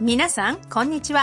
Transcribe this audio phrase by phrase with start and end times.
[0.00, 1.18] ميناسان كونيتشوا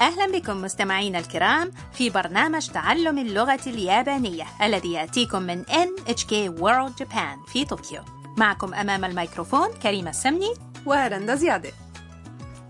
[0.00, 7.52] أهلا بكم مستمعينا الكرام في برنامج تعلم اللغة اليابانية الذي يأتيكم من NHK World Japan
[7.52, 8.02] في طوكيو.
[8.38, 10.54] معكم أمام الميكروفون كريمة السمني.
[10.86, 11.70] ورندا زيادة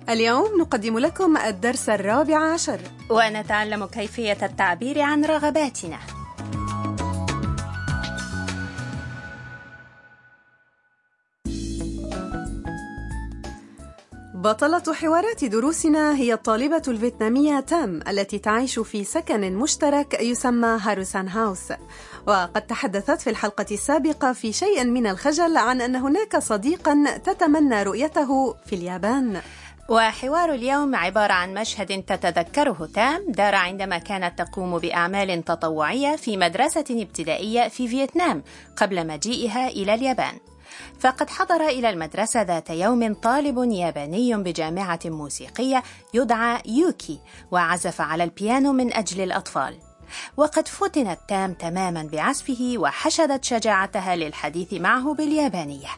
[0.08, 2.80] اليوم نقدم لكم الدرس الرابع عشر.
[3.10, 5.98] ونتعلم كيفية التعبير عن رغباتنا.
[14.42, 21.72] بطلة حوارات دروسنا هي الطالبة الفيتنامية تام التي تعيش في سكن مشترك يسمى هاروسان هاوس.
[22.26, 28.54] وقد تحدثت في الحلقة السابقة في شيء من الخجل عن أن هناك صديقا تتمنى رؤيته
[28.66, 29.40] في اليابان.
[29.88, 36.84] وحوار اليوم عبارة عن مشهد تتذكره تام دار عندما كانت تقوم بأعمال تطوعية في مدرسة
[36.90, 38.42] ابتدائية في فيتنام
[38.76, 40.34] قبل مجيئها إلى اليابان.
[40.99, 47.19] فقد حضر إلى المدرسة ذات يوم طالب ياباني بجامعة موسيقية يدعى يوكي
[47.51, 49.77] وعزف على البيانو من أجل الأطفال
[50.37, 55.89] وقد فتنت تام تماما بعزفه وحشدت شجاعتها للحديث معه باليابانية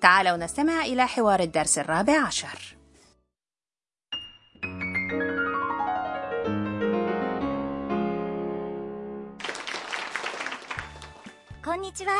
[0.00, 2.74] تعالوا نستمع إلى حوار الدرس الرابع عشر
[11.64, 12.12] こんにちは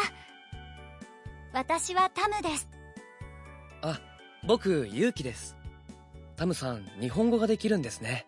[1.53, 2.69] 私はタムです
[3.83, 4.01] あ、
[4.47, 5.57] 僕、ゆうきです。
[6.37, 8.27] タムさん、日本語ができるんですね。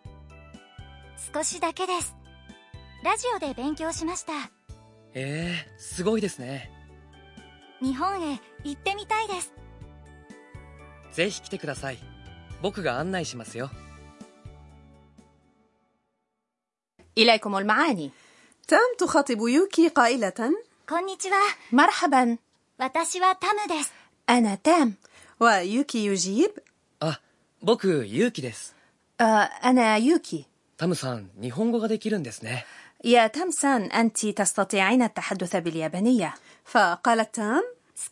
[1.34, 2.14] 少しだけです
[3.02, 4.32] ラジオで勉強しました
[5.14, 6.70] ええすごいですね。
[7.80, 9.52] 日本へ行ってみたいです
[11.12, 11.98] ぜひ来てください。
[12.62, 13.70] 僕が案内しますよ。
[17.18, 18.10] إليكم المعاني
[18.68, 20.52] تام تخاطب يوكي قائلة
[20.88, 21.36] こんにちは
[21.72, 22.38] مرحبا
[22.80, 23.92] 私はタムです
[24.28, 24.94] أنا تام
[25.40, 26.50] ويوكي يجيب
[27.00, 27.20] あ、
[27.62, 28.74] 僕、ゆうきです。
[29.20, 29.24] آه
[29.64, 30.46] أنا يوكي
[30.76, 32.64] タムさん、日本語ができるんですね。
[33.04, 36.34] يا تامسان أنت تستطيعين التحدث باليابانية
[36.64, 37.62] فقالت تام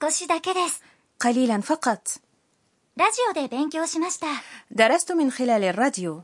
[0.01, 0.83] 少しだけです
[1.19, 2.21] قليلا فقط
[2.97, 4.27] ラジオで勉強しました
[4.71, 6.23] درست من خلال الراديو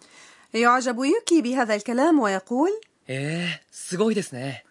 [0.55, 2.71] يعجب يوكي بهذا الكلام ويقول
[3.09, 4.65] ええすごいですね。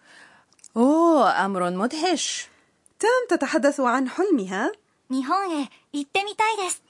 [0.76, 2.48] أوه أمر مدهش
[2.98, 4.72] تام تتحدث عن حلمها
[5.10, 6.82] 日本へ行ってみたいです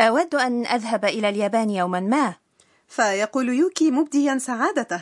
[0.00, 2.34] أود أن أذهب إلى اليابان يوما ما
[2.88, 5.00] فيقول يوكي مبديا سعادته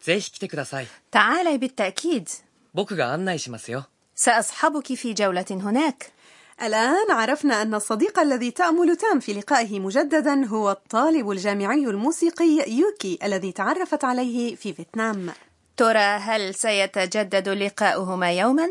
[0.00, 0.86] ぜひ来てください。
[1.10, 2.28] تعالي بالتأكيد
[2.74, 3.86] 僕が案内しますよ。
[4.14, 6.12] سأصحبك في جولة هناك
[6.62, 13.18] الآن عرفنا أن الصديق الذي تأمل تام في لقائه مجددا هو الطالب الجامعي الموسيقي يوكي
[13.22, 15.32] الذي تعرفت عليه في فيتنام
[15.76, 18.68] ترى هل سيتجدد لقاؤهما يوما؟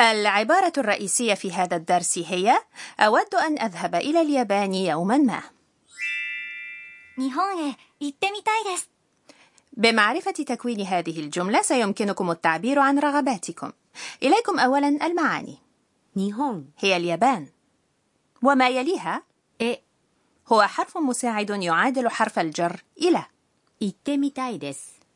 [0.00, 2.58] العبارة الرئيسية في هذا الدرس هي
[3.00, 5.42] أود أن أذهب إلى اليابان يوما ما.
[9.72, 13.72] بمعرفة تكوين هذه الجملة سيمكنكم التعبير عن رغباتكم.
[14.22, 15.58] إليكم أولا المعاني.
[16.78, 17.46] هي اليابان.
[18.42, 19.22] وما يليها؟
[20.52, 23.24] هو حرف مساعد يعادل حرف الجر إلى.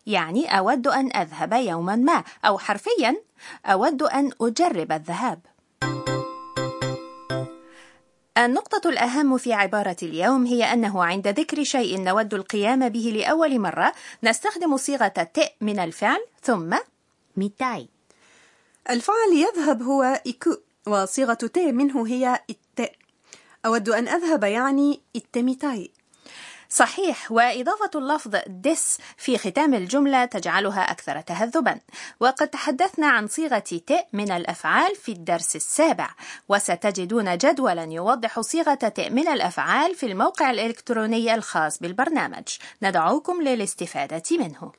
[0.06, 3.16] يعني أود أن أذهب يوما ما أو حرفيا
[3.66, 5.40] أود أن أجرب الذهاب.
[8.38, 13.92] النقطة الأهم في عبارة اليوم هي أنه عند ذكر شيء نود القيام به لأول مرة
[14.24, 16.76] نستخدم صيغة て من الفعل ثم
[17.36, 17.88] みたい.
[18.90, 20.56] الفعل يذهب هو إيكو
[20.86, 22.90] وصيغة ت منه هي إت.
[23.66, 25.90] أود أن أذهب يعني إتميتاي
[26.74, 31.80] صحيح وإضافة اللفظ です في ختام الجملة تجعلها أكثر تهذبا.
[32.20, 36.10] وقد تحدثنا عن صيغة て من الأفعال في الدرس السابع
[36.48, 42.48] وستجدون جدولا يوضح صيغة て من الأفعال في الموقع الإلكتروني الخاص بالبرنامج.
[42.82, 44.72] ندعوكم للاستفادة منه.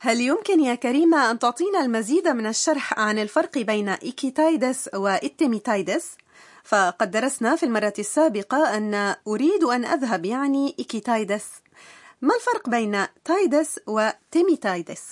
[0.00, 6.16] هل يمكن يا كريمة أن تعطينا المزيد من الشرح عن الفرق بين 行きたいです و 行ってみたいです؟
[6.64, 11.44] فقد درسنا في المرة السابقة أن أريد أن أذهب يعني 行きたいです.
[12.22, 15.02] ما الفرق بين たいです و てみたいです؟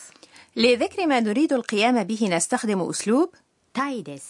[0.56, 3.34] لذكر ما نريد القيام به نستخدم أسلوب
[3.74, 4.24] たいです.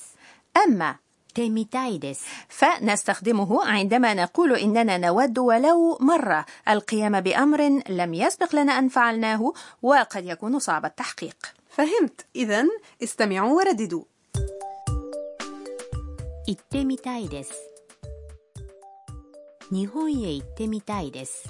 [0.65, 0.97] أما
[1.35, 2.21] てみたいです.
[2.49, 6.47] فنستخدمه عندما نقول إننا نود ولو مرة.
[6.69, 9.53] القيام بأمر لم يسبق لنا أن فعلناه
[9.83, 11.37] وقد يكون صعب التحقيق.
[11.71, 12.27] فهمت.
[12.37, 12.65] إذا
[13.03, 14.05] استمعوا ورددوا.
[16.48, 17.54] 行ってみたいです
[19.72, 21.50] 日本へ行ってみたいです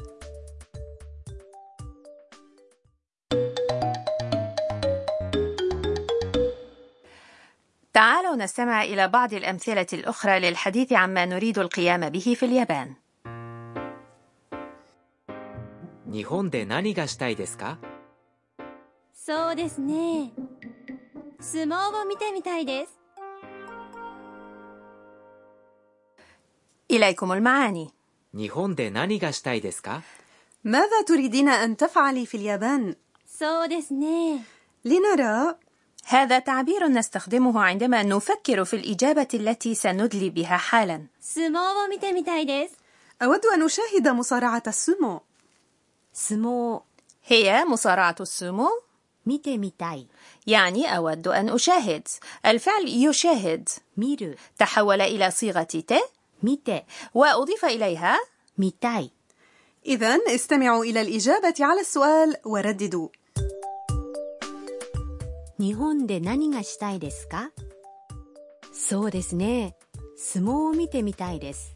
[7.94, 12.96] تعالوا تعالوا نستمع إلى بعض الأمثلة الأخرى للحديث عما نريد القيام به في اليابان
[16.12, 17.78] 日本で何がしたいですか
[19.14, 20.32] そうですね
[21.40, 23.00] 相撲を見てみたいです
[26.96, 27.90] إليكم المعاني
[28.34, 30.02] 日本で何がしたいですか
[30.64, 32.96] ماذا تريدين أن تفعلي في اليابان؟
[33.28, 34.44] そうですね
[34.86, 35.56] لنرى
[36.06, 42.78] هذا تعبير نستخدمه عندما نفكر في الإجابة التي سندلي بها حالا 相撲を見てみたいです
[43.24, 45.22] أود أن أشاهد مصارعة السومو
[46.14, 46.82] 相撲
[47.26, 48.68] هي مصارعة السومو
[49.28, 50.08] 見てみたい
[50.48, 52.08] يعني أود أن أشاهد
[52.46, 55.94] الفعل يشاهد 見る تحول إلى صيغة ت
[56.44, 58.18] 見て وأضيف إليها
[58.60, 59.12] 見たい
[59.86, 63.10] إذا استمعوا إلى الإجابة على السؤال ورددوا
[65.60, 67.52] 日本で何がしたいですか
[68.74, 69.76] そうですね
[70.18, 71.74] 相撲を見てみたいです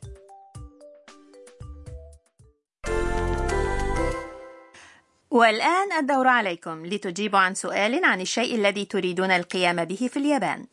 [5.32, 10.66] والآن الدور عليكم لتجيبوا عن سؤال عن الشيء الذي تريدون القيام به في اليابان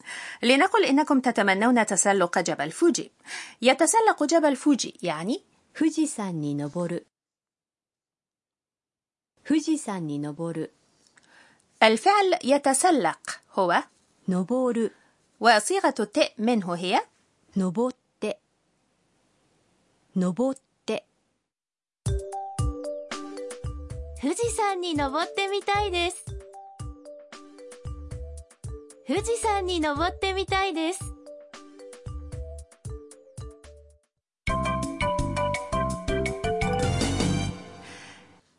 [0.42, 3.12] لنقل إنكم تتمنون تسلق جبل فوجي
[3.62, 5.42] يتسلق جبل فوجي يعني
[5.74, 7.06] 富士山に登る
[9.44, 10.74] 富士山に登る
[11.82, 13.82] الفعل يتسلق هو
[14.28, 14.92] 登る
[15.40, 17.00] وصيغة الت منه هي
[17.56, 18.38] 登って
[20.14, 20.65] 登って
[24.20, 26.24] 富士山に登ってみたいです
[29.06, 31.12] 富士山に登ってみたいです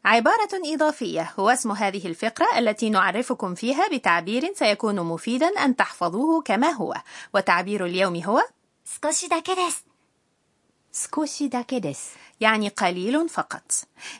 [0.05, 6.69] عبارة إضافية هو اسم هذه الفقرة التي نعرفكم فيها بتعبير سيكون مفيدا أن تحفظوه كما
[6.69, 6.93] هو
[7.33, 8.41] وتعبير اليوم هو
[9.01, 9.86] 少しだけです少しだけです
[12.40, 13.72] يعني قليل فقط.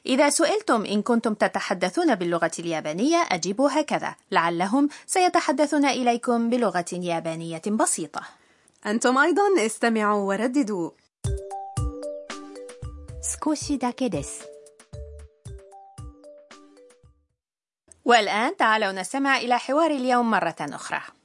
[0.06, 4.14] إذا سئلتم إن كنتم تتحدثون باللغة اليابانية أجيبوا هكذا.
[4.30, 8.22] لعلهم سيتحدثون إليكم بلغة يابانية بسيطة.
[8.86, 10.90] أنتم أيضا استمعوا ورددوا.
[18.04, 21.17] والآن تعالوا نستمع إلى حوار اليوم مرة أخرى.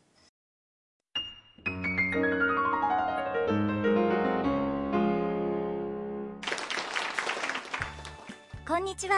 [8.84, 9.16] んにちは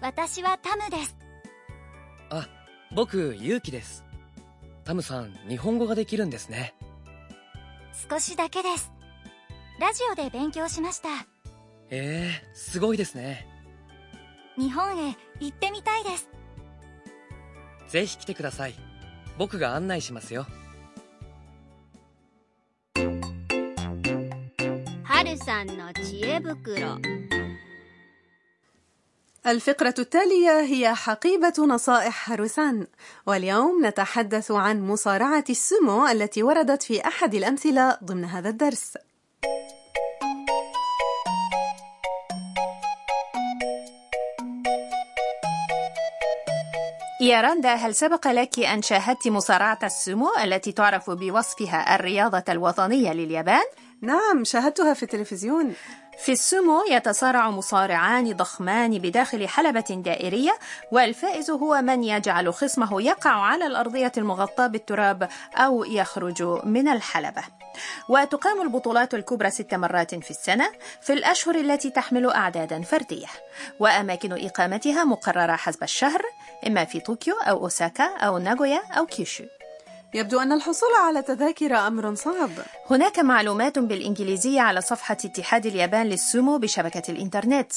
[0.00, 1.16] 私はタムです
[2.30, 2.48] あ、
[2.94, 4.04] 僕、ゆうきです。
[4.84, 6.74] タムさん、日本語ができるんですね。
[8.08, 8.92] 少しだけです
[9.78, 11.08] ラジオで勉強しました
[11.90, 13.46] ええすごいですね。
[14.56, 16.28] 日本へ行ってみたいです
[17.88, 18.74] ぜひ来てください。
[19.36, 20.46] 僕が案内しますよ。
[25.04, 26.96] はるさんの知恵袋
[29.48, 32.86] الفقرة التالية هي حقيبة نصائح هاروسان
[33.26, 38.98] واليوم نتحدث عن مصارعة السومو التي وردت في أحد الأمثلة ضمن هذا الدرس.
[47.20, 53.64] يا رندا هل سبق لك أن شاهدت مصارعة السومو التي تعرف بوصفها الرياضة الوطنية لليابان؟
[54.02, 55.74] نعم شاهدتها في التلفزيون.
[56.18, 60.58] في السومو يتصارع مصارعان ضخمان بداخل حلبة دائرية
[60.92, 67.42] والفائز هو من يجعل خصمه يقع على الأرضية المغطاة بالتراب أو يخرج من الحلبة.
[68.08, 70.70] وتقام البطولات الكبرى ست مرات في السنة
[71.00, 73.26] في الأشهر التي تحمل أعدادا فردية.
[73.80, 76.22] وأماكن إقامتها مقررة حسب الشهر
[76.66, 79.44] إما في طوكيو أو أوساكا أو ناغويا أو كيوشو
[80.14, 82.50] يبدو أن الحصول على تذاكر أمر صعب.
[82.90, 87.72] هناك معلومات بالإنجليزية على صفحة اتحاد اليابان للسومو بشبكة الإنترنت.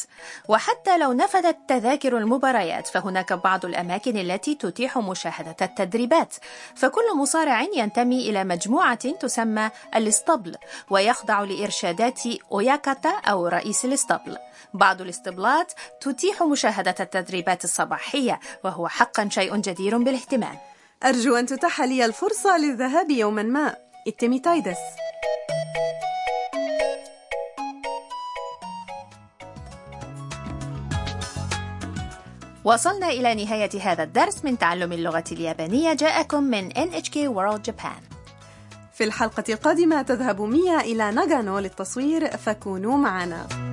[0.47, 6.33] وحتى لو نفذت تذاكر المباريات فهناك بعض الأماكن التي تتيح مشاهدة التدريبات.
[6.75, 10.55] فكل مصارع ينتمي إلى مجموعة تسمى الاسطبل
[10.89, 12.19] ويخضع لإرشادات
[12.51, 14.37] أوياكاتا أو رئيس الاسطبل.
[14.73, 20.70] بعض الاسطبلات تتيح مشاهدة التدريبات الصباحية وهو حقا شيء جدير بالاهتمام.
[21.05, 23.75] أرجو أن تتاح لي الفرصة للذهاب يوما ما.
[24.07, 24.77] إتميتايدس
[32.63, 35.93] وصلنا إلى نهاية هذا الدرس من تعلم اللغة اليابانية.
[35.93, 38.01] جاءكم من NHK World Japan.
[38.93, 43.70] في الحلقة القادمة تذهب ميا إلى ناغانو للتصوير فكونوا معنا.